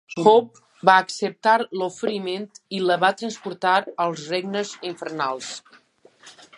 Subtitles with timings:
[0.27, 3.77] Hope va acceptar l'oferiment i la va transportar
[4.07, 5.55] als regnes infernals.